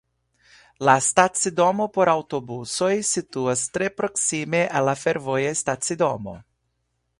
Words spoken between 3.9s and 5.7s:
proksime al la fervoja